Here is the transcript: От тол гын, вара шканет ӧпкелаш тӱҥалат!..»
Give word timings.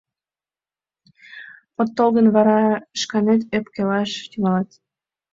От 1.81 1.89
тол 1.95 2.09
гын, 2.15 2.27
вара 2.35 2.59
шканет 2.99 3.41
ӧпкелаш 3.57 4.11
тӱҥалат!..» 4.29 4.69